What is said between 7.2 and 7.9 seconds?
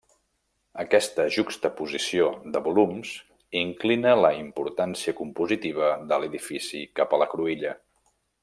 la cruïlla.